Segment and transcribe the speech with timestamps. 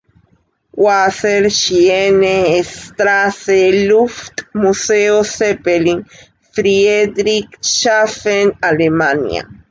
[0.83, 5.99] Wasser, Schiene, Straße, Luft, Museo Zeppelin,
[6.53, 9.43] Friedrichshafen, Alemania.